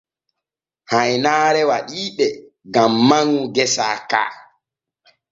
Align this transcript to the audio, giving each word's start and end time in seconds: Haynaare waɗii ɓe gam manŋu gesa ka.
Haynaare 0.91 1.61
waɗii 1.69 2.07
ɓe 2.17 2.25
gam 2.73 2.91
manŋu 3.07 3.41
gesa 3.55 3.85
ka. 4.09 4.21